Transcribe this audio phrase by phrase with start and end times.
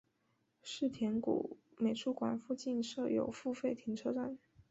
[0.63, 4.35] 世田谷美术馆附近设有付费停车场。